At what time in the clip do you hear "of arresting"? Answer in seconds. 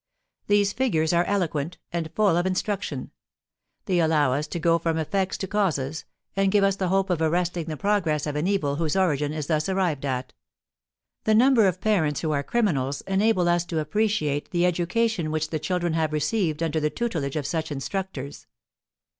7.11-7.65